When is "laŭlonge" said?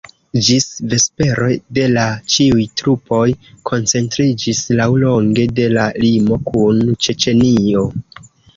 4.81-5.47